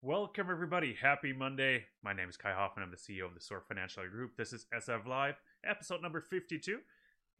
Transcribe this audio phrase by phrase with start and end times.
[0.00, 0.94] Welcome, everybody.
[0.94, 1.86] Happy Monday.
[2.04, 2.84] My name is Kai Hoffman.
[2.84, 4.36] I'm the CEO of the SOAR Financial Group.
[4.36, 6.78] This is SF Live, episode number 52.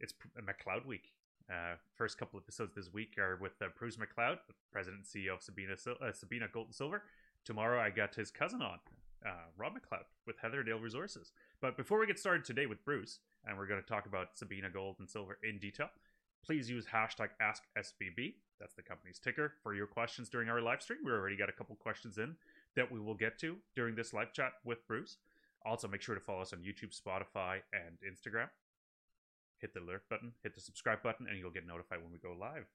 [0.01, 1.13] It's McLeod Week.
[1.49, 5.35] Uh, first couple episodes this week are with uh, Bruce McLeod, the president and CEO
[5.35, 7.03] of Sabina, uh, Sabina Gold and Silver.
[7.45, 8.79] Tomorrow, I got his cousin on,
[9.25, 11.31] uh, Rob McLeod, with Heatherdale Resources.
[11.61, 14.69] But before we get started today with Bruce, and we're going to talk about Sabina
[14.69, 15.91] Gold and Silver in detail,
[16.45, 18.33] please use hashtag AskSBB.
[18.59, 20.99] That's the company's ticker for your questions during our live stream.
[21.05, 22.35] We already got a couple questions in
[22.75, 25.17] that we will get to during this live chat with Bruce.
[25.65, 28.47] Also, make sure to follow us on YouTube, Spotify, and Instagram.
[29.59, 32.35] Hit the alert button, hit the subscribe button, and you'll get notified when we go
[32.39, 32.65] live.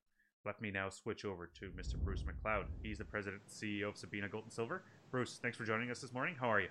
[0.44, 1.96] Let me now switch over to Mr.
[1.96, 2.64] Bruce McLeod.
[2.82, 4.82] He's the president and CEO of Sabina Gold and Silver.
[5.10, 6.34] Bruce, thanks for joining us this morning.
[6.38, 6.68] How are you?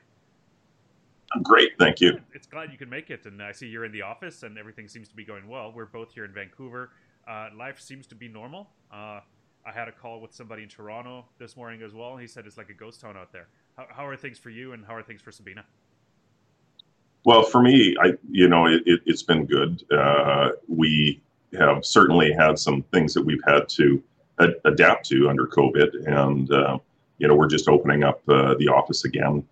[1.33, 2.19] I'm great, thank you.
[2.33, 4.87] It's glad you can make it, and I see you're in the office, and everything
[4.87, 5.71] seems to be going well.
[5.75, 6.91] We're both here in Vancouver.
[7.27, 8.69] Uh, life seems to be normal.
[8.91, 9.21] Uh,
[9.65, 12.17] I had a call with somebody in Toronto this morning as well.
[12.17, 13.47] He said it's like a ghost town out there.
[13.77, 15.65] How, how are things for you, and how are things for Sabina?
[17.25, 19.83] Well, for me, I you know it, it, has been good.
[19.91, 21.21] Uh, we
[21.57, 24.03] have certainly had some things that we've had to
[24.39, 26.77] ad- adapt to under COVID, and uh,
[27.17, 29.45] you know we're just opening up uh, the office again,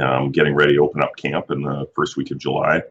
[0.00, 2.82] um, getting ready to open up camp in the first week of July,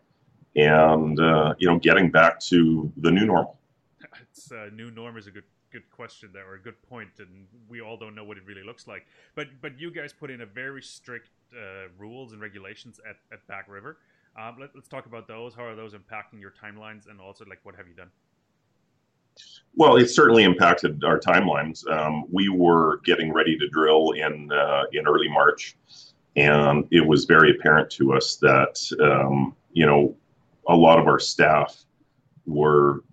[0.55, 3.59] and uh, you know getting back to the new normal.
[4.21, 7.47] It's uh, new norm is a good good question there, or a good point, and
[7.67, 9.05] we all don't know what it really looks like.
[9.35, 13.45] But but you guys put in a very strict uh, rules and regulations at, at
[13.47, 13.97] Back River.
[14.39, 15.53] Um, let, us talk about those.
[15.53, 18.09] How are those impacting your timelines, and also like what have you done?
[19.75, 21.87] Well, it certainly impacted our timelines.
[21.91, 25.75] Um, we were getting ready to drill in uh, in early March,
[26.35, 30.15] and it was very apparent to us that um, you know
[30.67, 31.83] a lot of our staff
[32.45, 33.03] were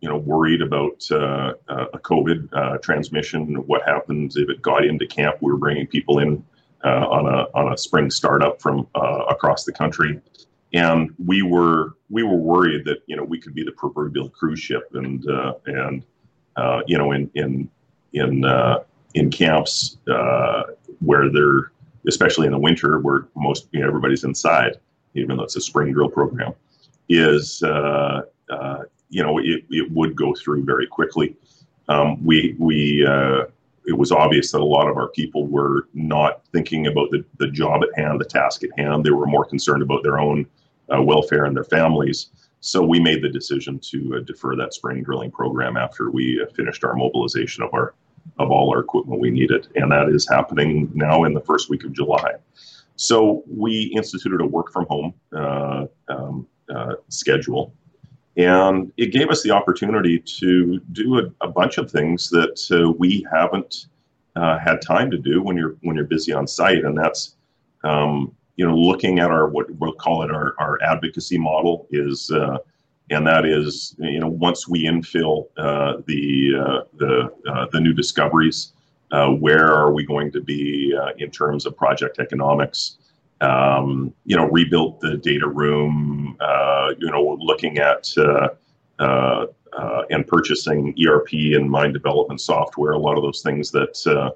[0.00, 3.54] you know, worried about uh, uh, a COVID uh, transmission.
[3.66, 5.38] What happens if it got into camp?
[5.40, 6.44] We were bringing people in
[6.84, 10.20] uh, on a on a spring startup from uh, across the country,
[10.72, 14.60] and we were we were worried that you know we could be the proverbial cruise
[14.60, 16.04] ship, and uh, and
[16.86, 17.68] you know in in
[18.12, 18.44] in
[19.14, 19.98] in camps
[21.00, 21.72] where they're
[22.08, 24.76] especially in the winter where most you know, everybody's inside,
[25.14, 26.52] even though it's a spring drill program,
[27.08, 31.36] is uh, uh, you know, it, it would go through very quickly.
[31.88, 33.44] Um, we we uh,
[33.86, 37.48] it was obvious that a lot of our people were not thinking about the, the
[37.48, 39.04] job at hand, the task at hand.
[39.04, 40.46] They were more concerned about their own
[40.92, 42.30] uh, welfare and their families.
[42.60, 46.82] So we made the decision to uh, defer that spring drilling program after we finished
[46.82, 47.94] our mobilization of our
[48.38, 51.84] of all our equipment we needed, and that is happening now in the first week
[51.84, 52.34] of July.
[52.96, 57.74] So we instituted a work from home uh, um, uh, schedule
[58.36, 62.90] and it gave us the opportunity to do a, a bunch of things that uh,
[62.92, 63.86] we haven't
[64.36, 67.36] uh, had time to do when you're when you're busy on site, and that's
[67.84, 72.30] um, you know looking at our what we'll call it our, our advocacy model is,
[72.30, 72.58] uh,
[73.10, 77.92] and that is you know once we infill uh, the uh, the uh, the new
[77.92, 78.72] discoveries,
[79.38, 82.98] where are we going to be in terms of project economics?
[83.40, 88.48] um, you know, rebuilt the data room, uh, you know, looking at uh,
[88.98, 89.46] uh,
[89.76, 94.30] uh and purchasing ERP and mine development software, a lot of those things that uh,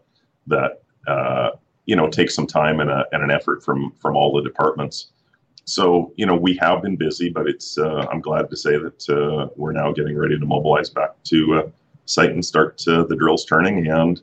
[0.46, 1.50] that uh,
[1.86, 5.12] you know take some time and, a, and an effort from from all the departments.
[5.70, 9.72] So you know we have been busy, but it's I'm glad to say that we're
[9.72, 11.72] now getting ready to mobilize back to
[12.06, 14.20] site and start the drills turning and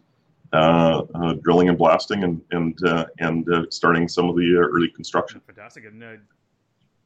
[0.53, 4.67] uh, uh, drilling and blasting and and uh, and uh, starting some of the uh,
[4.67, 5.41] early construction.
[5.45, 6.13] Fantastic, and uh,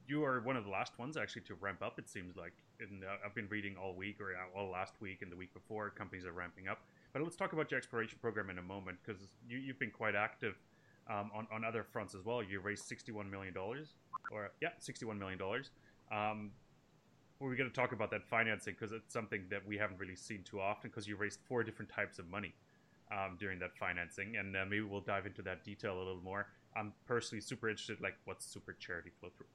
[0.07, 1.97] you are one of the last ones actually to ramp up.
[1.97, 5.35] It seems like, and I've been reading all week or all last week and the
[5.35, 6.81] week before, companies are ramping up.
[7.13, 10.15] But let's talk about your exploration program in a moment because you, you've been quite
[10.15, 10.55] active
[11.09, 12.43] um, on on other fronts as well.
[12.43, 13.95] You raised sixty one million dollars,
[14.31, 15.71] or yeah, sixty one million dollars.
[16.11, 16.51] Um,
[17.39, 20.43] we're going to talk about that financing because it's something that we haven't really seen
[20.43, 22.53] too often because you raised four different types of money
[23.11, 26.47] um, during that financing, and uh, maybe we'll dive into that detail a little more.
[26.75, 29.47] I'm personally super interested, like what's super charity flow through.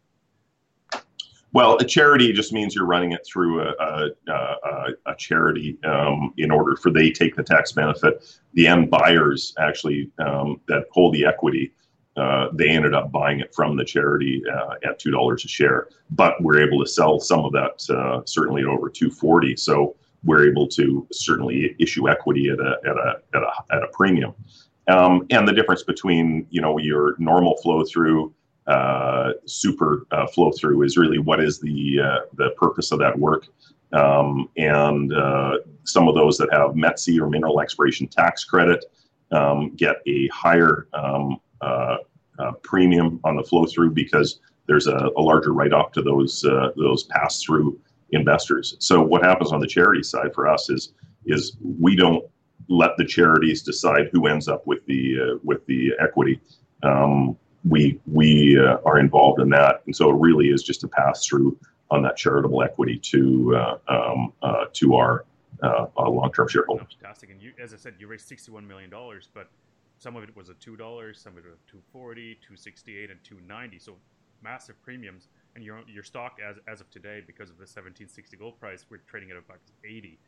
[1.52, 6.50] Well, a charity just means you're running it through a, a, a charity um, in
[6.50, 8.38] order for they take the tax benefit.
[8.54, 11.72] The end buyers actually um, that hold the equity,
[12.16, 15.88] uh, they ended up buying it from the charity uh, at two dollars a share.
[16.10, 19.56] But we're able to sell some of that uh, certainly at over two forty.
[19.56, 23.88] So we're able to certainly issue equity at a at a at a, at a
[23.92, 24.34] premium.
[24.88, 28.34] Um, and the difference between you know your normal flow through
[28.66, 33.16] uh, super uh, flow through is really what is the uh, the purpose of that
[33.16, 33.46] work
[33.92, 38.84] um, and uh, some of those that have METC or mineral exploration tax credit
[39.30, 41.98] um, get a higher um, uh,
[42.40, 46.44] uh, premium on the flow through because there's a, a larger write off to those
[46.76, 47.78] those pass through
[48.10, 48.76] investors.
[48.80, 50.92] So what happens on the charity side for us is
[51.24, 52.24] is we don't
[52.68, 56.40] let the charities decide who ends up with the with the equity.
[56.82, 57.36] Um,
[57.68, 61.26] we we uh, are involved in that, and so it really is just a pass
[61.26, 61.58] through
[61.90, 65.24] on that charitable equity to uh, um, uh, to our
[65.62, 66.96] uh, long term shareholders.
[67.00, 69.48] Fantastic, and you, as I said, you raised sixty one million dollars, but
[69.98, 72.98] some of it was at two dollars, some of it was two forty, two sixty
[72.98, 73.78] eight, and two ninety.
[73.78, 73.96] So
[74.42, 78.36] massive premiums, and your your stock as as of today, because of the seventeen sixty
[78.36, 80.18] gold price, we're trading at about eighty.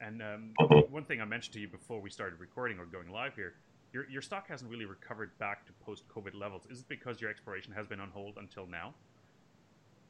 [0.00, 0.92] And um, mm-hmm.
[0.92, 3.54] one thing I mentioned to you before we started recording or going live here
[3.94, 6.66] your, your stock hasn't really recovered back to post COVID levels.
[6.68, 8.92] Is it because your exploration has been on hold until now?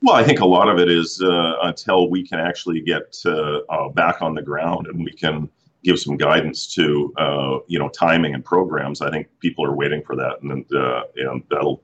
[0.02, 3.58] Well, I think a lot of it is uh, until we can actually get uh,
[3.68, 5.48] uh, back on the ground and we can
[5.82, 9.02] give some guidance to uh, you know timing and programs.
[9.02, 11.82] I think people are waiting for that, and uh, and that'll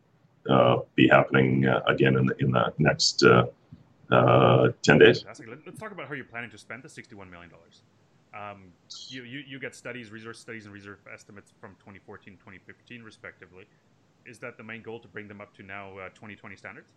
[0.49, 3.23] uh, be happening again in the in the next
[4.83, 5.23] ten days.
[5.23, 5.49] Fantastic.
[5.67, 7.83] Let's talk about how you're planning to spend the sixty-one million dollars.
[8.33, 8.73] Um,
[9.09, 13.65] you, you, you get studies, resource studies, and reserve estimates from 2014 2015, respectively.
[14.25, 16.93] Is that the main goal to bring them up to now uh, 2020 standards?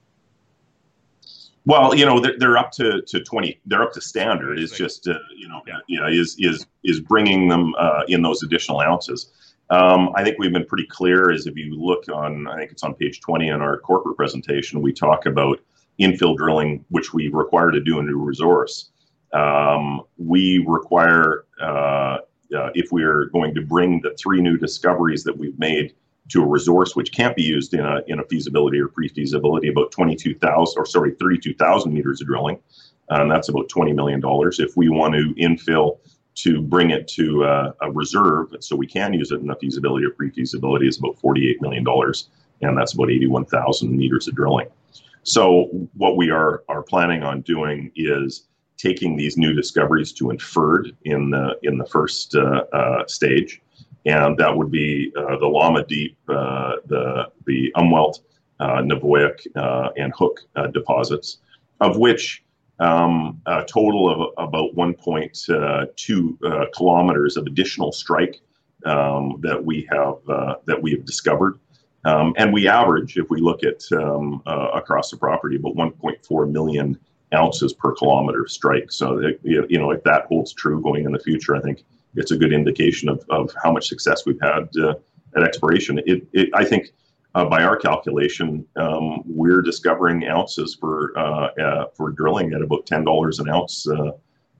[1.66, 4.60] Well, you know, they're, they're up to, to 20, they're up to standard.
[4.60, 6.02] It's just, uh, you know, yeah.
[6.02, 9.32] know, is, is, is bringing them uh, in those additional ounces.
[9.70, 12.84] Um, I think we've been pretty clear Is if you look on, I think it's
[12.84, 15.60] on page 20 in our corporate presentation, we talk about
[16.00, 18.92] infill drilling, which we require to do a new resource
[19.34, 22.18] um, we require, uh,
[22.56, 25.94] uh, if we are going to bring the three new discoveries that we've made
[26.30, 29.92] to a resource which can't be used in a, in a feasibility or pre-feasibility, about
[29.92, 32.60] 22,000, or sorry, 32,000 meters of drilling,
[33.10, 34.22] and that's about $20 million.
[34.24, 35.98] If we want to infill
[36.36, 40.06] to bring it to a, a reserve, so we can use it in a feasibility
[40.06, 41.86] or pre-feasibility, is about $48 million,
[42.62, 44.68] and that's about 81,000 meters of drilling.
[45.24, 48.48] So what we are, are planning on doing is
[48.84, 53.62] taking these new discoveries to inferred in the in the first uh, uh, stage,
[54.06, 58.20] and that would be uh, the Llama Deep, uh, the the Umwelt,
[58.60, 60.42] uh, Nuvuyak, uh, and Hook
[60.74, 61.38] deposits,
[61.80, 62.44] of which
[62.80, 68.42] um, a total of about 1.2 kilometers of additional strike
[68.86, 70.16] um, that we have
[70.66, 71.58] that we have discovered.
[72.06, 77.00] Um, and we average, if we look at um, across the property, about 1.4 million
[77.34, 78.92] ounces per kilometer strike.
[78.92, 81.84] So, it, you know, if that holds true going in the future, I think
[82.16, 84.96] it's a good indication of, of how much success we've had uh,
[85.36, 86.00] at exploration.
[86.06, 86.92] It, it, I think
[87.36, 92.86] uh, by our calculation, um, we're discovering ounces for uh, uh for drilling at about
[92.86, 94.12] ten dollars an ounce, uh,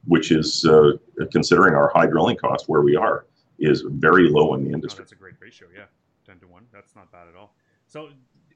[0.06, 0.94] which is uh,
[1.31, 3.28] considering our high drilling cost where we are
[3.60, 5.02] is very low in the industry.
[5.02, 5.84] Oh, that's a great ratio, yeah,
[6.25, 6.66] ten to one.
[6.74, 7.54] That's not bad at all.
[7.86, 8.10] So,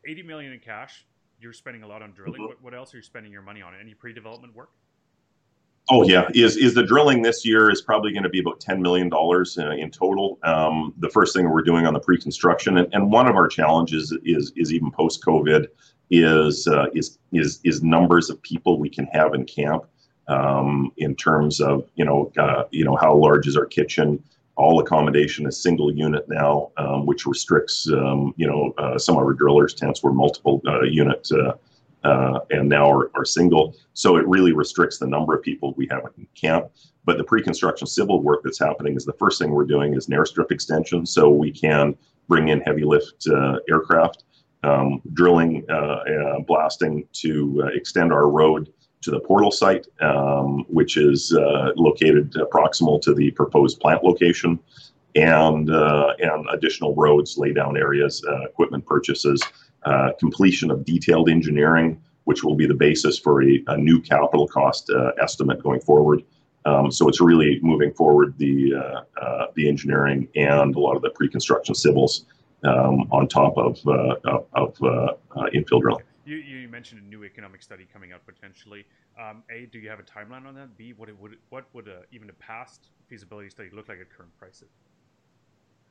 [0.07, 1.05] eighty million in cash
[1.39, 2.41] you're spending a lot on drilling.
[2.41, 2.43] Mm-hmm.
[2.43, 3.73] What, what else are you spending your money on?
[3.79, 4.69] Any pre-development work?
[5.89, 8.81] Oh yeah, is is the drilling this year is probably going to be about ten
[8.81, 10.37] million dollars uh, in total.
[10.43, 14.13] Um, the first thing we're doing on the pre-construction, and, and one of our challenges
[14.25, 15.67] is is even post-COVID,
[16.09, 19.85] is uh, is is is numbers of people we can have in camp.
[20.27, 24.21] Um, in terms of you know uh, you know how large is our kitchen,
[24.57, 29.23] all accommodation is single unit now, um, which restricts, um, you know, uh, some of
[29.23, 31.53] our drillers' tents were multiple uh, unit uh,
[32.03, 33.75] uh, and now are, are, single.
[33.93, 36.71] So it really restricts the number of people we have in camp.
[37.05, 40.15] But the pre-construction civil work that's happening is the first thing we're doing is an
[40.15, 41.95] airstrip extension, so we can
[42.27, 44.23] bring in heavy lift uh, aircraft,
[44.63, 51.33] um, drilling, uh, blasting to extend our road to the portal site, um, which is
[51.33, 54.59] uh, located proximal to the proposed plant location,
[55.15, 59.41] and uh, and additional roads, laydown areas, uh, equipment purchases,
[59.83, 64.47] uh, completion of detailed engineering, which will be the basis for a, a new capital
[64.47, 66.23] cost uh, estimate going forward.
[66.65, 71.09] Um, so it's really moving forward the uh, the engineering and a lot of the
[71.11, 72.25] pre-construction civils
[72.63, 73.79] um, on top of
[74.25, 74.77] of, of
[75.53, 76.03] infill drilling.
[76.27, 78.85] You, you mentioned a new economic study coming out potentially.
[79.17, 80.77] Um, a, do you have a timeline on that?
[80.77, 84.09] B, what it would what would a, even a past feasibility study look like at
[84.09, 84.86] current prices?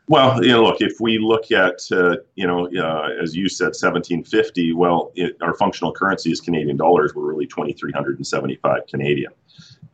[0.08, 3.74] Well, you know, look, if we look at, uh, you know, uh, as you said,
[3.74, 7.12] 1750, well, it, our functional currency is Canadian dollars.
[7.14, 9.32] We're really 2,375 Canadian.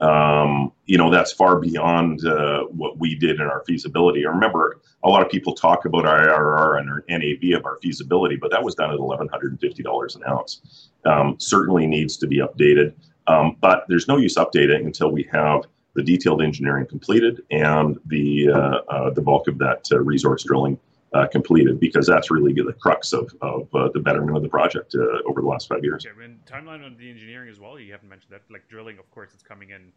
[0.03, 4.27] Um, you know, that's far beyond uh, what we did in our feasibility.
[4.27, 7.79] I remember, a lot of people talk about our IRR and our NAV of our
[7.81, 10.91] feasibility, but that was done at $1,150 an ounce.
[11.07, 12.95] Um, certainly needs to be updated,
[13.29, 15.63] um, but there's no use updating until we have
[15.95, 20.79] the detailed engineering completed and the uh, uh, the bulk of that uh, resource drilling
[21.13, 24.95] uh, completed because that's really the crux of, of uh, the betterment of the project
[24.95, 26.07] uh, over the last five years.
[26.07, 27.79] Okay, and timeline on the engineering as well.
[27.79, 28.43] You haven't mentioned that.
[28.51, 29.93] Like drilling, of course, it's coming in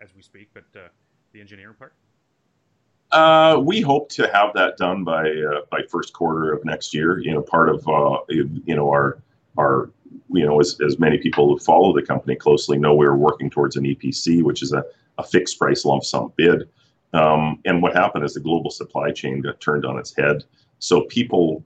[0.00, 0.64] as we speak, but
[1.32, 1.94] the engineering part.
[3.12, 7.18] Uh, we hope to have that done by uh, by first quarter of next year.
[7.18, 9.20] You know, part of uh, you know our
[9.58, 9.90] our
[10.32, 13.76] you know as, as many people who follow the company closely know we're working towards
[13.76, 14.84] an EPC, which is a,
[15.20, 16.68] a fixed price lump sum bid.
[17.12, 20.44] Um, and what happened is the global supply chain got turned on its head.
[20.78, 21.64] So people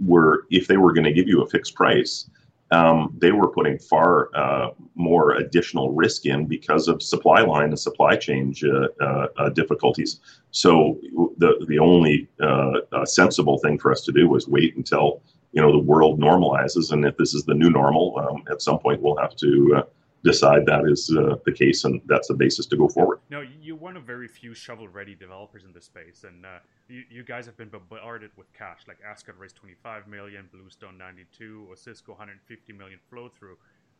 [0.00, 2.30] were if they were going to give you a fixed price,
[2.70, 7.78] um, they were putting far uh, more additional risk in because of supply line and
[7.78, 10.20] supply chain uh, uh, uh difficulties.
[10.52, 10.98] So
[11.38, 15.60] the the only uh, uh, sensible thing for us to do was wait until you
[15.60, 19.02] know the world normalizes, and if this is the new normal, um, at some point
[19.02, 19.84] we'll have to
[20.24, 23.20] decide that is uh, the case and that's the basis to go forward.
[23.30, 27.24] No, you're one of very few shovel-ready developers in the space, and uh, you, you,
[27.24, 28.80] guys have been bombarded with cash.
[28.86, 33.56] Like Ascot raised 25 million, Bluestone 92, Osisko 150 million flow through.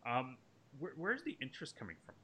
[0.06, 0.36] Um,
[0.78, 2.14] where, where's the interest coming from?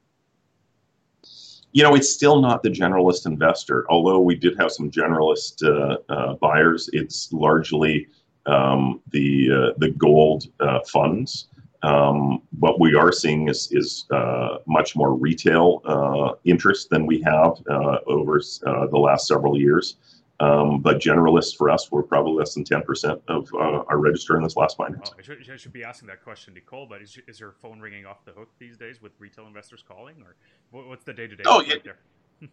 [1.72, 3.84] You know, it's still not the generalist investor.
[3.90, 8.06] Although we did have some generalist uh, uh buyers, it's largely
[8.46, 11.48] um, the uh, the gold uh, funds.
[11.82, 17.22] Um, what we are seeing is, is uh, much more retail uh, interest than we
[17.22, 19.96] have uh, over uh, the last several years.
[20.40, 24.42] Um, but generalists for us were probably less than 10% of uh, our register in
[24.44, 25.10] this last finance.
[25.12, 27.80] Oh, I, should, I, should, be asking that question, Nicole, but is, is your phone
[27.80, 30.14] ringing off the hook these days with retail investors calling?
[30.22, 30.36] Or
[30.70, 31.42] what's the day to day?
[31.44, 31.74] Oh, yeah.
[31.82, 31.98] there?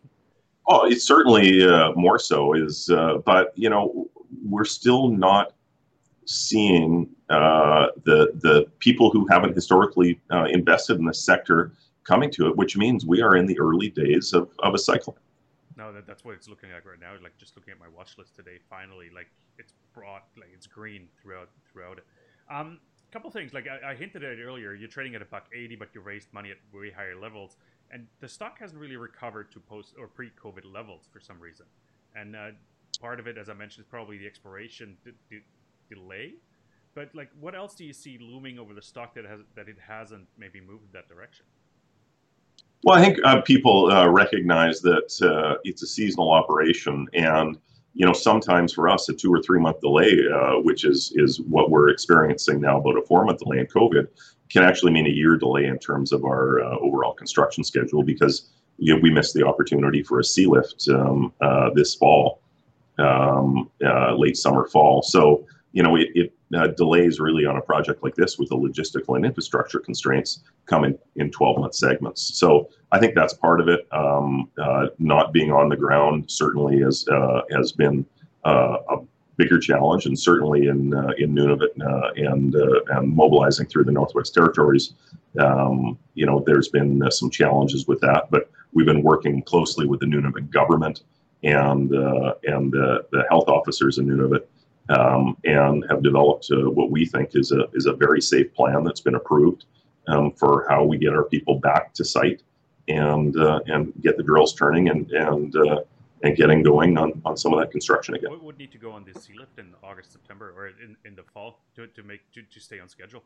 [0.68, 2.54] oh, it's certainly uh, more so.
[2.54, 2.90] Is
[3.24, 4.10] But, you know,
[4.44, 5.54] we're still not
[6.26, 11.72] seeing uh, the the people who haven't historically uh, invested in this sector
[12.04, 15.18] coming to it, which means we are in the early days of, of a cycle.
[15.76, 17.14] No, that, that's what it's looking like right now.
[17.22, 19.28] Like just looking at my watch list today, finally, like
[19.58, 22.06] it's broad, like it's green throughout throughout it.
[22.50, 22.80] Um,
[23.12, 24.74] couple things like I, I, hinted at it earlier.
[24.74, 27.56] You're trading at a buck eighty, but you raised money at way higher levels,
[27.92, 31.66] and the stock hasn't really recovered to post or pre-COVID levels for some reason.
[32.14, 32.50] And uh,
[33.00, 34.98] part of it, as I mentioned, is probably the expiration
[35.90, 36.34] delay.
[36.96, 39.78] But like, what else do you see looming over the stock that has that it
[39.86, 41.46] hasn't maybe moved that direction?
[42.84, 47.58] Well, I think uh, people uh, recognize that uh, it's a seasonal operation, and
[47.94, 51.42] you know sometimes for us a two or three month delay, uh, which is is
[51.42, 54.08] what we're experiencing now, about a four month delay in COVID,
[54.50, 58.52] can actually mean a year delay in terms of our uh, overall construction schedule because
[58.78, 62.42] you know, we missed the opportunity for a sea lift um, uh, this fall,
[63.00, 63.70] um,
[64.18, 65.02] late summer fall.
[65.02, 68.56] So you know, it, it uh, delays really on a project like this with the
[68.56, 72.22] logistical and infrastructure constraints coming in, in 12 month segments.
[72.40, 73.86] So I think that's part of it.
[73.92, 78.06] Um, uh, not being on the ground certainly has, uh, has been
[78.46, 78.98] uh, a
[79.36, 84.34] bigger challenge, and certainly in, uh, in Nunavut uh, and, and mobilizing through the Northwest
[84.34, 84.94] Territories,
[85.42, 90.00] um, you know, there's been some challenges with that, but we've been working closely with
[90.00, 91.04] the Nunavut government
[91.44, 94.46] and, and the health officers in Nunavut
[94.90, 98.84] um, and have developed uh, what we think is a is a very safe plan
[98.84, 99.66] that's been approved
[100.08, 102.42] um, for how we get our people back to site
[102.88, 105.82] and uh, and get the drills turning and and uh,
[106.24, 108.32] and getting going on, on some of that construction again.
[108.32, 111.16] What would need to go on this sea lift in August, September, or in, in
[111.16, 113.24] the fall to, to make to, to stay on schedule?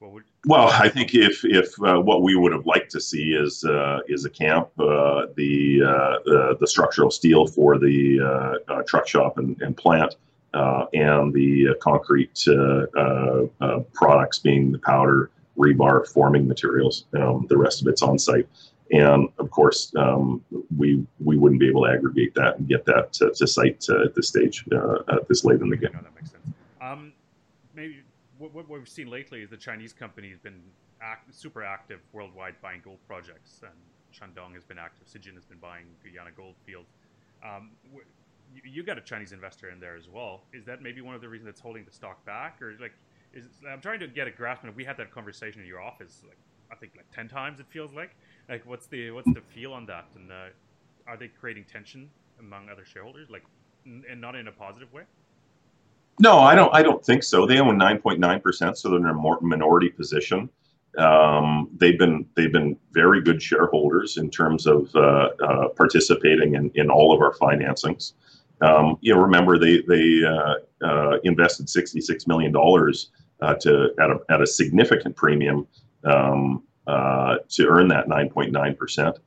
[0.00, 0.24] Would...
[0.46, 3.98] Well, I think if if uh, what we would have liked to see is uh,
[4.06, 9.08] is a camp, uh, the, uh, the, the structural steel for the uh, uh, truck
[9.08, 10.14] shop and, and plant,
[10.54, 17.04] and the uh, concrete uh, products being the powder, rebar, forming materials.
[17.14, 18.48] Um, the rest of it's on site.
[18.90, 20.42] And of course, um,
[20.74, 24.14] we we wouldn't be able to aggregate that and get that to, to site at
[24.14, 25.90] this stage, at this late in the game.
[25.92, 26.46] No, that makes sense.
[26.80, 27.12] Um,
[27.74, 28.02] maybe
[28.38, 30.60] what, what, we've seen lately is the Chinese company has been
[31.02, 33.76] act, super active worldwide buying gold projects, and
[34.14, 35.06] Shandong has been active.
[35.06, 36.88] Zijin has been buying Guyana gold fields.
[37.44, 37.70] Um,
[38.54, 40.42] you, you got a Chinese investor in there as well.
[40.52, 42.94] Is that maybe one of the reasons that's holding the stock back, or like,
[43.32, 44.74] is I'm trying to get a grasp on.
[44.74, 46.38] We had that conversation in your office, like
[46.70, 47.60] I think like ten times.
[47.60, 48.10] It feels like.
[48.48, 50.46] Like, what's the what's the feel on that, and uh,
[51.06, 52.08] are they creating tension
[52.40, 53.44] among other shareholders, like,
[53.84, 55.02] n- and not in a positive way?
[56.18, 56.74] No, I don't.
[56.74, 57.44] I don't think so.
[57.44, 59.12] They own nine point nine percent, so they're in a
[59.42, 60.48] minority position.
[60.96, 66.70] Um, they've been they've been very good shareholders in terms of uh, uh, participating in,
[66.74, 68.14] in all of our financings.
[68.60, 70.54] Um, you know, remember they they uh,
[70.86, 73.10] uh, invested sixty six million dollars
[73.40, 75.66] uh, to at a at a significant premium
[76.04, 79.18] um, uh, to earn that nine point nine percent.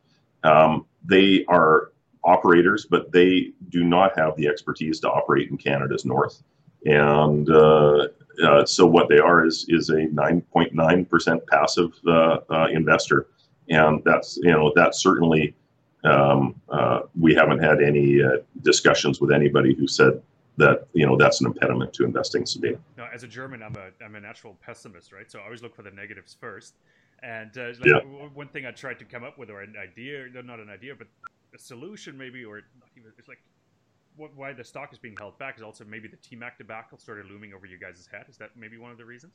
[0.43, 1.91] Um, they are
[2.23, 6.43] operators, but they do not have the expertise to operate in Canada's north.
[6.85, 8.07] And uh,
[8.43, 13.27] uh, so what they are is is a 9.9% passive uh, uh, investor,
[13.69, 15.55] and that's you know that's certainly
[16.03, 20.21] um, uh, we haven't had any uh, discussions with anybody who said
[20.57, 22.77] that you know that's an impediment to investing in Sabina.
[22.97, 25.29] No, as a German, I'm a I'm a natural pessimist, right?
[25.29, 26.73] So I always look for the negatives first.
[27.23, 28.29] And uh, like Yeah.
[28.33, 31.07] one thing I tried to come up with, or an idea, not an idea, but
[31.53, 33.37] a solution maybe, or not even, it's like
[34.15, 37.27] what, why the stock is being held back is also maybe the TMAC debacle started
[37.27, 38.25] looming over you guys' head.
[38.27, 39.33] Is that maybe one of the reasons?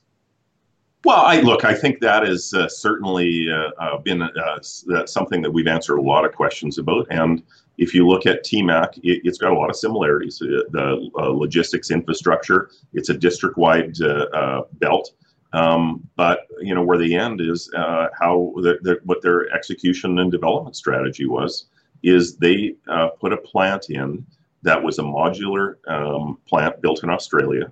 [1.06, 1.64] Well, I look.
[1.64, 6.02] I think that has uh, certainly uh, uh, been uh, something that we've answered a
[6.02, 7.06] lot of questions about.
[7.10, 7.44] And
[7.78, 10.42] if you look at TMAC, it, it's got a lot of similarities.
[10.42, 15.12] Uh, the uh, logistics infrastructure, it's a district-wide uh, uh, belt.
[15.52, 20.18] Um, but you know where the end is, uh, how the, the, what their execution
[20.18, 21.66] and development strategy was,
[22.02, 24.26] is they uh, put a plant in
[24.62, 27.70] that was a modular um, plant built in Australia.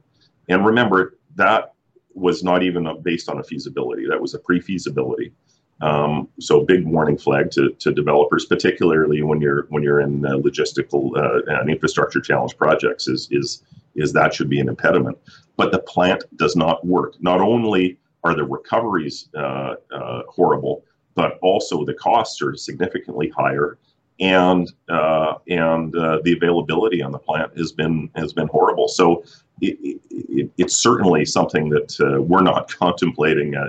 [0.48, 1.73] And remember that
[2.14, 4.06] was not even based on a feasibility.
[4.08, 5.32] That was a pre-feasibility.
[5.80, 10.30] Um, so big warning flag to, to developers, particularly when you're when you're in uh,
[10.36, 13.62] logistical uh, and infrastructure challenge projects, is is
[13.96, 15.18] is that should be an impediment.
[15.56, 17.14] But the plant does not work.
[17.20, 23.78] Not only are the recoveries uh, uh, horrible, but also the costs are significantly higher,
[24.20, 28.88] and uh, and uh, the availability on the plant has been has been horrible.
[28.88, 29.24] So
[29.60, 33.66] it, it, it's certainly something that uh, we're not contemplating a,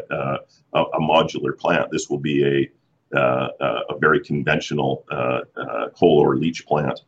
[0.73, 1.91] a, a modular plant.
[1.91, 2.71] This will be a
[3.17, 3.49] uh,
[3.89, 7.01] a very conventional uh, uh, whole ore leach plant,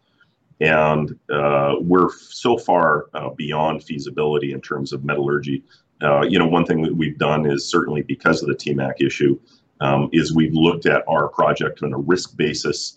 [0.61, 5.63] and uh, we're so far uh, beyond feasibility in terms of metallurgy.
[6.01, 9.39] Uh, you know, one thing that we've done is certainly because of the TMAC issue,
[9.81, 12.96] um, is we've looked at our project on a risk basis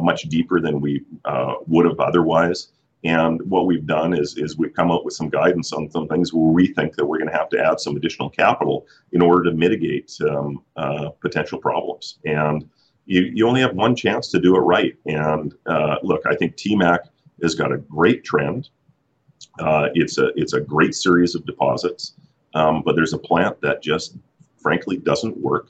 [0.00, 2.68] much deeper than we uh, would have otherwise.
[3.04, 6.32] And what we've done is, is we've come up with some guidance on some things
[6.32, 9.44] where we think that we're going to have to add some additional capital in order
[9.44, 12.18] to mitigate um, uh, potential problems.
[12.24, 12.68] And
[13.06, 14.96] you, you only have one chance to do it right.
[15.06, 16.98] And uh, look, I think TMAC
[17.42, 18.68] has got a great trend.
[19.60, 22.14] Uh, it's a it's a great series of deposits,
[22.54, 24.16] um, but there's a plant that just
[24.56, 25.68] frankly doesn't work,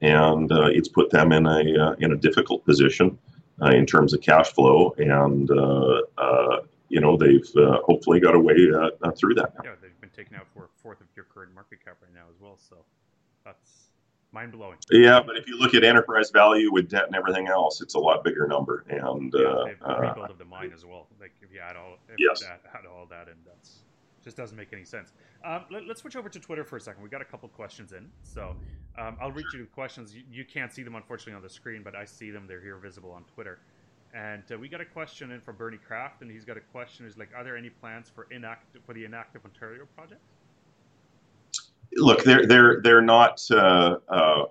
[0.00, 3.18] and uh, it's put them in a uh, in a difficult position
[3.62, 8.34] uh, in terms of cash flow, and uh, uh, you know they've uh, hopefully got
[8.34, 9.54] a way uh, uh, through that.
[9.56, 9.70] Now.
[9.70, 12.26] Yeah, they've been taken out for a fourth of your current market cap right now
[12.30, 12.58] as well.
[12.58, 12.76] So
[13.44, 13.88] that's
[14.32, 14.78] mind blowing.
[14.90, 17.98] Yeah, but if you look at enterprise value with debt and everything else, it's a
[17.98, 18.84] lot bigger number.
[18.88, 21.08] And Yeah, uh, they've rebuild of the mine as well.
[21.20, 22.40] Like if you add all, if Yes.
[22.40, 23.80] that, add all that, and that's
[24.28, 25.12] just doesn't make any sense.
[25.44, 27.02] Um, let, us switch over to Twitter for a second.
[27.02, 28.54] We got a couple questions in, so
[28.98, 30.14] um, I'll read you the questions.
[30.14, 32.46] You, you can't see them unfortunately on the screen, but I see them.
[32.46, 33.58] They're here visible on Twitter.
[34.14, 37.06] And uh, we got a question in from Bernie Kraft, and he's got a question:
[37.06, 40.20] Is like, are there any plans for inactive for the inactive Ontario project?
[41.96, 44.44] look, they're they're they're not uh, uh,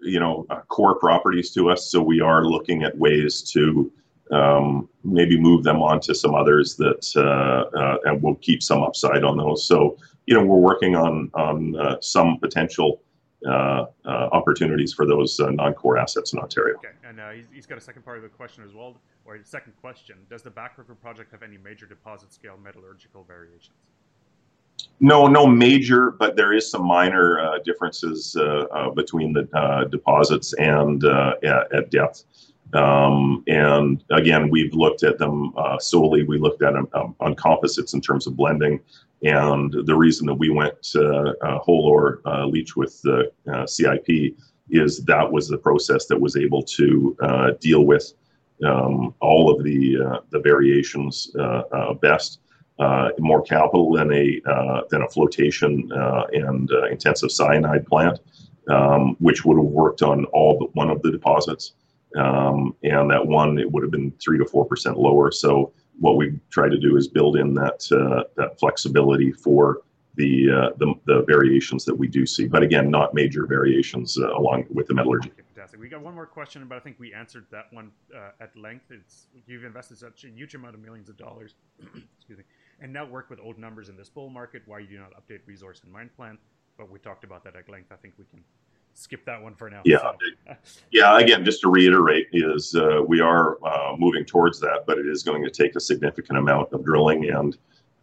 [0.00, 3.90] you know uh, core properties to us, so we are looking at ways to
[4.34, 8.82] um, maybe move them on to some others that uh, uh, and we'll keep some
[8.82, 9.66] upside on those.
[9.66, 13.02] So you know we're working on on uh, some potential
[13.46, 16.76] uh, uh, opportunities for those uh, non-core assets in Ontario.
[16.76, 19.36] Okay, and uh, he's, he's got a second part of the question as well, or
[19.36, 23.76] a second question: Does the Back River project have any major deposit scale metallurgical variations?
[25.00, 29.84] No, no major, but there is some minor uh, differences uh, uh, between the uh,
[29.84, 32.24] deposits and uh, at, at depth.
[32.74, 36.24] Um, and again, we've looked at them uh, solely.
[36.24, 38.80] We looked at them um, on composites in terms of blending.
[39.22, 43.66] And the reason that we went uh, uh, whole ore uh, leach with the uh,
[43.66, 44.36] CIP
[44.70, 48.12] is that was the process that was able to uh, deal with
[48.64, 51.30] um, all of the uh, the variations
[52.00, 52.40] best
[53.18, 54.40] more capital than a
[54.90, 55.90] than a flotation
[56.32, 58.18] and intensive cyanide plant,
[58.68, 61.72] um, which would have worked on all but one of the deposits.
[62.16, 65.30] Um, and that one, it would have been three to four percent lower.
[65.30, 69.82] So what we try to do is build in that uh, that flexibility for
[70.16, 72.46] the, uh, the the variations that we do see.
[72.46, 75.32] But again, not major variations uh, along with the metallurgy.
[75.54, 75.80] Fantastic.
[75.80, 78.90] We got one more question, but I think we answered that one uh, at length.
[78.90, 81.54] It's you've invested such a huge amount of millions of dollars,
[82.16, 82.44] excuse me,
[82.80, 84.62] and now work with old numbers in this bull market.
[84.66, 86.38] Why you do not update resource and mine plan?
[86.76, 87.92] But we talked about that at length.
[87.92, 88.42] I think we can
[88.94, 89.82] skip that one for now.
[89.84, 89.98] Yeah.
[89.98, 90.54] So,
[90.90, 95.06] Yeah, again, just to reiterate, is uh, we are uh, moving towards that, but it
[95.06, 97.28] is going to take a significant amount of drilling.
[97.30, 97.56] And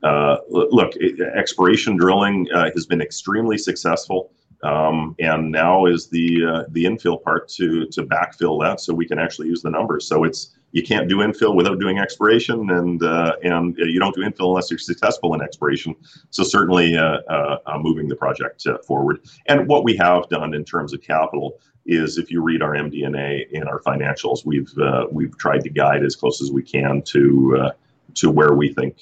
[0.04, 4.32] uh, look, it, exploration drilling uh, has been extremely successful.
[4.64, 9.08] Um, and now is the uh, the infill part to to backfill that so we
[9.08, 10.08] can actually use the numbers.
[10.08, 14.22] So it's you can't do infill without doing expiration, and uh, and you don't do
[14.22, 15.96] infill unless you're successful in expiration.
[16.30, 19.28] So certainly uh, uh, uh moving the project uh, forward.
[19.48, 23.48] And what we have done in terms of capital is, if you read our MD&A
[23.52, 24.72] in our financials, we've
[25.12, 27.72] we've tried to guide as close as we can to
[28.14, 28.98] to where we think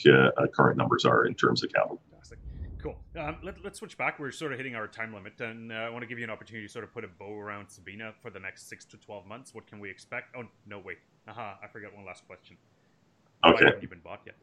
[0.53, 2.01] current numbers are in terms of capital.
[2.81, 2.97] Cool.
[3.17, 4.19] Um, let, us switch back.
[4.19, 6.29] We're sort of hitting our time limit, and uh, I want to give you an
[6.29, 9.25] opportunity to sort of put a bow around Sabina for the next six to twelve
[9.25, 9.53] months.
[9.53, 10.35] What can we expect?
[10.37, 10.97] Oh no, wait.
[11.27, 12.55] Aha, I forgot one last question.
[13.45, 13.53] Okay.
[13.53, 14.35] Why haven't you been bought yet?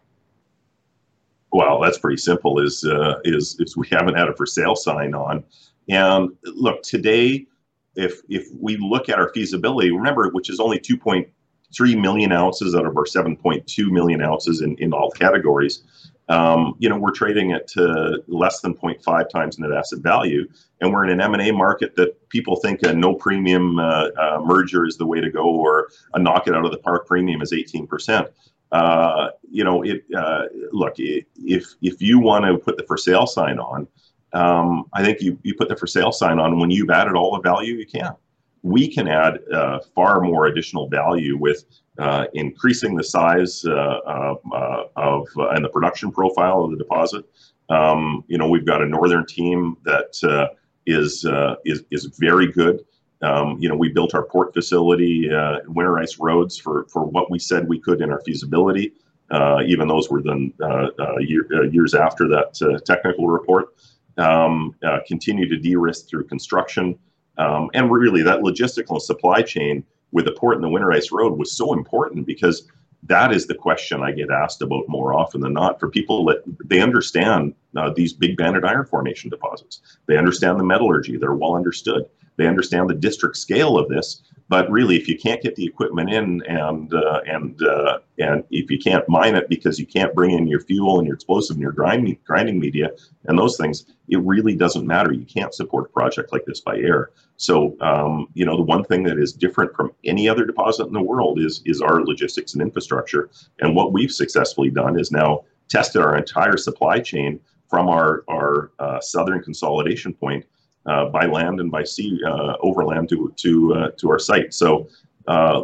[1.51, 2.61] Well, that's pretty simple.
[2.61, 5.43] Is uh, is is we haven't had a for sale sign on,
[5.89, 7.47] and look today,
[7.95, 11.27] if if we look at our feasibility, remember, which is only two point
[11.75, 15.85] three million ounces out of our seven point two million ounces in in all categories
[16.29, 20.49] um, you know, we're trading it to less than 0.5 times net asset value,
[20.81, 24.87] and we're in an M&A market that people think a no premium uh, uh, merger
[24.87, 27.53] is the way to go, or a knock it out of the park premium is
[27.53, 28.29] 18%.
[28.73, 33.27] Uh, you know, it uh, look if if you want to put the for sale
[33.27, 33.87] sign on,
[34.33, 37.33] um, I think you you put the for sale sign on when you've added all
[37.37, 38.15] the value you can.
[38.63, 41.65] We can add uh, far more additional value with
[41.99, 47.25] uh, increasing the size uh, uh, of and the production profile of the deposit.
[47.69, 50.49] Um, you know, we've got a northern team that
[50.87, 51.25] is
[51.65, 52.85] is is very good.
[53.23, 57.39] Um, you know, we built our port facility, uh, winterized roads for for what we
[57.39, 58.93] said we could in our feasibility.
[59.31, 63.75] Uh, even those were then uh, year, years after that technical report.
[64.19, 64.75] Um,
[65.07, 66.99] continue to de-risk through construction,
[67.39, 69.85] um, and really that logistical supply chain
[70.17, 72.67] with the port and the winterized road was so important because
[73.03, 76.43] that is the question I get asked about more often than not for people that
[76.65, 79.83] they understand uh, these big banded iron formation deposits.
[80.07, 82.07] They understand the metallurgy, they're well understood.
[82.39, 86.13] They understand the district scale of this, but really, if you can't get the equipment
[86.13, 90.31] in and uh, and uh, and if you can't mine it because you can't bring
[90.31, 92.91] in your fuel and your explosive and your grinding grinding media
[93.25, 95.13] and those things, it really doesn't matter.
[95.13, 97.11] You can't support a project like this by air.
[97.37, 100.93] So um, you know the one thing that is different from any other deposit in
[100.93, 103.31] the world is is our logistics and infrastructure.
[103.61, 108.71] And what we've successfully done is now tested our entire supply chain from our our
[108.79, 110.47] uh, southern consolidation point
[110.87, 114.55] by land and by sea uh, overland to to uh, to our site.
[114.55, 114.89] So.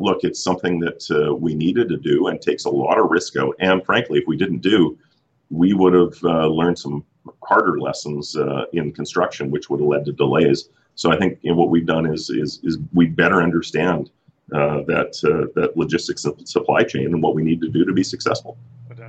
[0.06, 1.00] look, it's something that
[1.40, 3.54] we needed to do and takes a lot of risk out.
[3.60, 4.98] And frankly, if we didn't do,
[5.50, 6.16] we would have
[6.58, 7.04] learned some
[7.44, 8.36] harder lessons
[8.72, 10.68] in construction, which would have led to delays.
[10.94, 14.10] So I think you know, what we've done is is is we better understand
[14.52, 18.02] uh, that uh, that logistics supply chain and what we need to do to be
[18.02, 18.58] successful.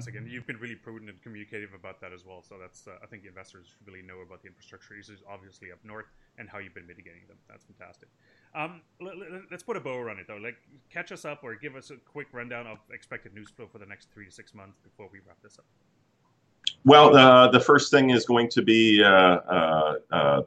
[0.03, 2.41] Fantastic, and you've been really prudent and communicative about that as well.
[2.41, 6.07] So that's uh, I think investors really know about the infrastructure issues, obviously up north,
[6.37, 7.37] and how you've been mitigating them.
[7.47, 8.09] That's fantastic.
[8.53, 9.15] Um, let,
[9.53, 10.37] us put a bow around it though.
[10.37, 10.55] Like
[10.89, 13.85] catch us up or give us a quick rundown of expected news flow for the
[13.85, 15.65] next three to six months before we wrap this up.
[16.83, 20.41] Well, uh, the first thing is going to be uh uh, uh,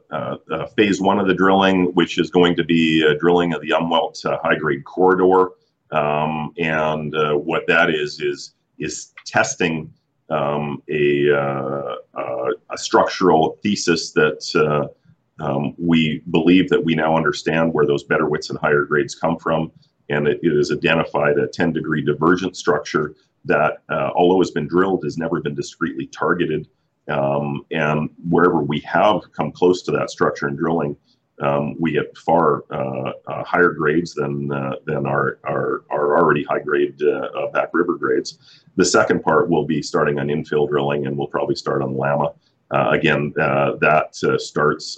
[0.51, 4.21] uh, phase one of the drilling, which is going to be drilling of the Umwelt
[4.43, 5.53] high grade corridor.
[5.89, 9.93] Um, and what that is is is testing
[10.29, 14.91] um, a, a structural thesis that
[15.39, 19.37] um, we believe that we now understand where those better widths and higher grades come
[19.37, 19.71] from,
[20.09, 24.67] and it, it has identified a 10 degree divergent structure that, uh, although has been
[24.67, 26.67] drilled, has never been discreetly targeted.
[27.07, 30.97] Um, and wherever we have come close to that structure in drilling,
[31.39, 36.43] um, we get far uh, uh, higher grades than uh, than our, our, our already
[36.43, 38.39] high grade uh, uh, back river grades.
[38.77, 42.33] The second part will be starting on infill drilling, and we'll probably start on Llama.
[42.71, 44.09] again, that
[44.39, 44.97] starts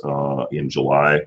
[0.51, 1.25] in July.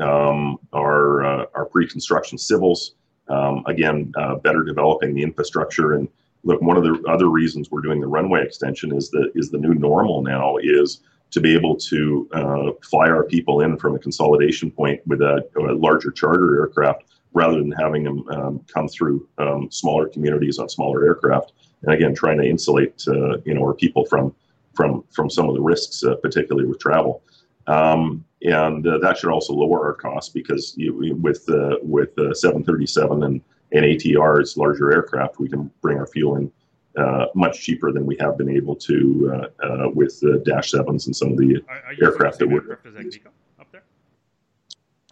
[0.00, 1.22] Um, our
[1.56, 2.94] our pre-construction civils,
[3.28, 6.08] um, again, better developing the infrastructure and
[6.44, 9.58] look, one of the other reasons we're doing the runway extension is that is the
[9.58, 13.98] new normal now is to be able to uh, fly our people in from a
[13.98, 19.28] consolidation point with a, a larger charter aircraft rather than having them um, come through
[19.36, 21.52] um, smaller communities on smaller aircraft.
[21.82, 24.34] And again, trying to insulate uh, you know our people from
[24.74, 27.22] from from some of the risks, uh, particularly with travel.
[27.66, 33.24] Um, and uh, that should also lower our costs because you, with uh, with 737
[33.24, 33.40] and
[33.72, 36.50] and ATRs, larger aircraft, we can bring our fuel in
[36.96, 41.06] uh, much cheaper than we have been able to uh, uh, with the Dash 7s
[41.06, 42.60] and some of the are, are aircraft that we're.
[42.62, 42.80] There?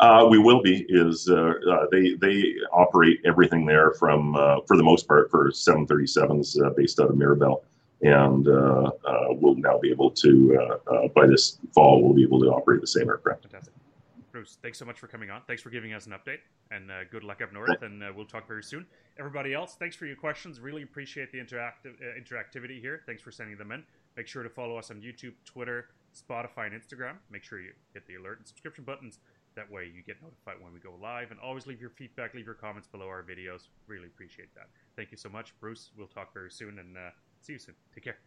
[0.00, 0.84] Uh, we will be.
[0.88, 4.34] Is uh, uh, they they operate everything there from
[4.66, 7.64] for the most part for 737s based out of Mirabel,
[8.02, 8.44] and
[9.40, 10.78] we'll now be able to
[11.14, 13.42] by this fall we'll be able to operate the same aircraft.
[13.42, 13.72] Fantastic.
[14.36, 15.40] Bruce, thanks so much for coming on.
[15.46, 17.80] Thanks for giving us an update, and uh, good luck up north.
[17.80, 18.84] And uh, we'll talk very soon.
[19.18, 20.60] Everybody else, thanks for your questions.
[20.60, 23.00] Really appreciate the interactive uh, interactivity here.
[23.06, 23.82] Thanks for sending them in.
[24.14, 27.14] Make sure to follow us on YouTube, Twitter, Spotify, and Instagram.
[27.30, 29.20] Make sure you hit the alert and subscription buttons.
[29.56, 31.30] That way, you get notified when we go live.
[31.30, 33.68] And always leave your feedback, leave your comments below our videos.
[33.86, 34.68] Really appreciate that.
[34.96, 35.90] Thank you so much, Bruce.
[35.96, 37.74] We'll talk very soon, and uh, see you soon.
[37.94, 38.26] Take care.